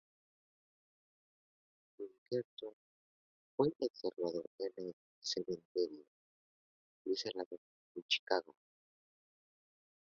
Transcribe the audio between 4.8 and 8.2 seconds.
el cementerio Graceland, en